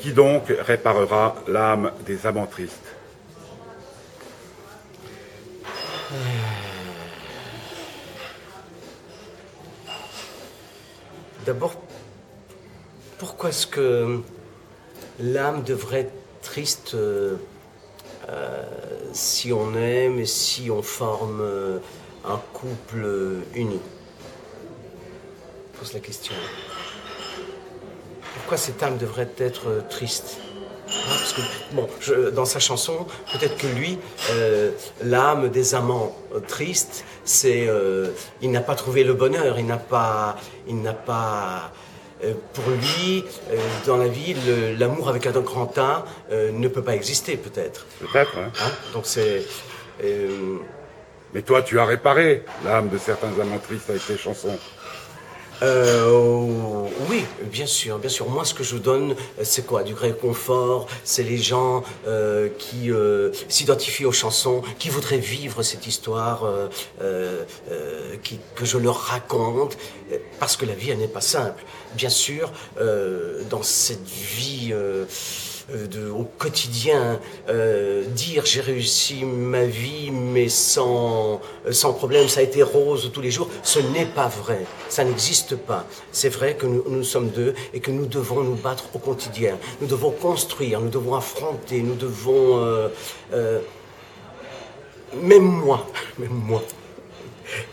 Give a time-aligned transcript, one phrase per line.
[0.00, 2.74] Qui donc réparera l'âme des amants tristes
[11.44, 11.74] D'abord,
[13.18, 14.20] pourquoi est-ce que
[15.18, 16.12] l'âme devrait être
[16.42, 17.36] triste euh,
[18.28, 18.62] euh,
[19.12, 21.78] si on aime et si on forme euh,
[22.24, 23.80] un couple uni?
[25.78, 26.34] Pose la question.
[28.34, 30.38] Pourquoi cette âme devrait être triste
[30.90, 31.40] Hein, parce que,
[31.72, 33.98] bon, je, dans sa chanson, peut-être que lui,
[34.32, 34.70] euh,
[35.02, 38.08] l'âme des amants euh, tristes, c'est, euh,
[38.42, 41.72] il n'a pas trouvé le bonheur, il n'a pas, il n'a pas,
[42.24, 43.56] euh, pour lui, euh,
[43.86, 44.34] dans la vie,
[44.78, 47.86] l'amour avec un grand A euh, ne peut pas exister, peut-être.
[48.00, 49.44] Peut-être, hein Hein Donc c'est,
[50.02, 50.56] euh,
[51.34, 54.58] Mais toi, tu as réparé l'âme de certains amants tristes avec tes chansons.
[55.62, 58.28] Euh, oui, bien sûr, bien sûr.
[58.28, 59.82] Moi, ce que je donne, euh, c'est quoi?
[59.82, 60.86] Du réconfort.
[61.04, 66.42] C'est les gens euh, qui euh, s'identifient aux chansons, qui voudraient vivre cette histoire,
[66.98, 69.76] que je leur raconte,
[70.38, 71.64] parce que la vie, elle n'est pas simple.
[71.94, 72.52] Bien sûr,
[73.50, 74.74] dans cette vie.
[75.72, 82.40] Euh, au quotidien, euh, dire j'ai réussi ma vie mais sans, euh, sans problème, ça
[82.40, 85.86] a été rose tous les jours, ce n'est pas vrai, ça n'existe pas.
[86.12, 89.86] C'est vrai que nous, sommes deux et que nous devons nous battre au quotidien, nous
[89.86, 92.90] devons construire, nous devons affronter, nous devons...
[95.22, 95.86] même moi,
[96.18, 96.62] même moi,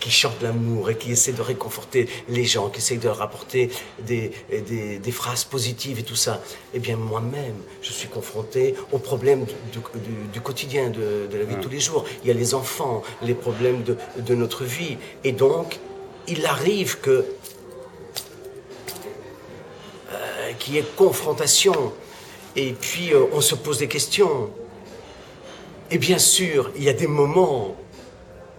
[0.00, 3.70] qui chante l'amour et qui essaie de réconforter les gens, qui essaie de leur apporter
[4.00, 6.42] des, des, des phrases positives et tout ça,
[6.74, 11.36] eh bien moi-même, je suis confronté aux problèmes du, du- du- du quotidien, de, de
[11.38, 12.04] la vie de tous les jours.
[12.22, 14.96] Il y a les enfants, les problèmes de, de notre vie.
[15.24, 15.78] Et donc,
[16.28, 17.24] il arrive que
[20.12, 21.92] euh, qu'il y ait confrontation.
[22.56, 24.50] Et puis, euh, on se pose des questions.
[25.90, 27.76] Et bien sûr, il y a des moments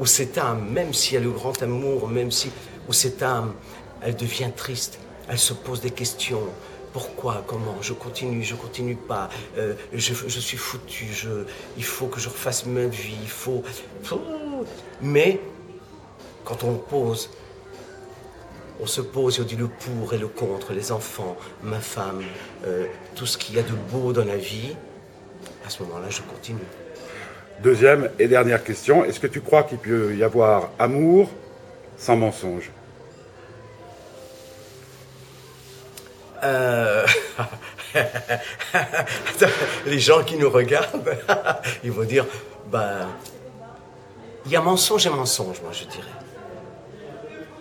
[0.00, 2.50] où cette âme, même s'il y a le grand amour, même si,
[2.88, 3.52] où cette âme,
[4.00, 6.42] elle devient triste, elle se pose des questions.
[6.92, 7.76] Pourquoi Comment?
[7.82, 9.28] Je continue, je continue pas.
[9.58, 11.06] Euh, je, suis foutu.
[11.76, 13.14] Il faut que je refasse ma vie.
[13.22, 13.62] Il faut.
[15.00, 15.38] Mais
[16.44, 17.30] quand on pose,
[18.80, 22.22] on se pose et on dit le pour et le contre, les enfants, ma femme,
[22.64, 24.74] euh, tout ce qu'il y a de beau dans la vie.
[25.64, 26.58] À ce moment-là, je continue.
[27.62, 31.28] Deuxième et dernière question, est-ce que tu crois qu'il peut y avoir amour
[31.98, 32.70] sans mensonge?
[36.42, 37.04] Euh,
[39.84, 41.14] les gens qui nous regardent,
[41.84, 42.24] ils vont dire,
[42.72, 43.06] ben,
[44.46, 46.06] il y a mensonge et mensonge, moi je dirais.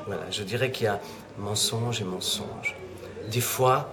[0.08, 1.02] Voilà, je dirais qu'il y a
[1.38, 2.74] mensonge et mensonge.
[3.30, 3.90] Des fois,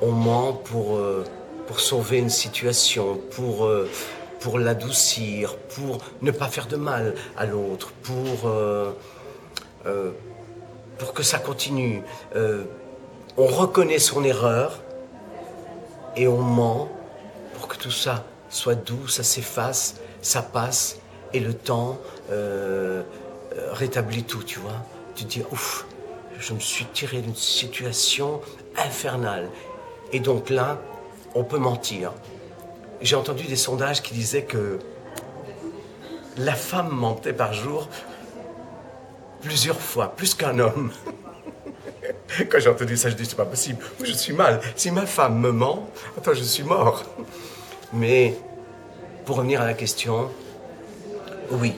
[0.00, 1.26] on ment pour, euh,
[1.66, 3.90] pour sauver une situation, pour, euh,
[4.42, 8.92] pour l'adoucir, pour ne pas faire de mal à l'autre, pour, euh,
[9.86, 10.10] euh,
[10.98, 12.02] pour que ça continue.
[12.34, 12.64] Euh,
[13.36, 14.80] on reconnaît son erreur
[16.16, 16.90] et on ment
[17.54, 20.98] pour que tout ça soit doux, ça s'efface, ça passe
[21.32, 21.98] et le temps
[23.72, 24.84] rétablit tout, tu vois.
[25.14, 25.86] Tu te dis, ouf,
[26.38, 28.40] je me suis tiré d'une situation
[28.76, 29.48] infernale.
[30.12, 30.78] Et donc là,
[31.34, 32.12] on peut mentir.
[33.02, 34.78] J'ai entendu des sondages qui disaient que
[36.36, 37.88] la femme mentait par jour
[39.40, 40.92] plusieurs fois, plus qu'un homme.
[42.48, 43.84] Quand j'ai entendu ça, je dis c'est pas possible.
[44.04, 44.60] Je suis mal.
[44.76, 47.02] Si ma femme me ment, attends, je suis mort.
[47.92, 48.36] Mais
[49.24, 50.30] pour revenir à la question,
[51.50, 51.74] oui,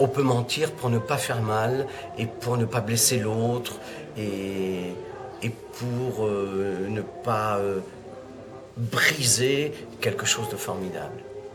[0.00, 1.86] on peut mentir pour ne pas faire mal
[2.16, 3.74] et pour ne pas blesser l'autre
[4.16, 4.94] et,
[5.42, 7.80] et pour euh, ne pas euh,
[8.76, 11.20] briser quelque chose de formidable.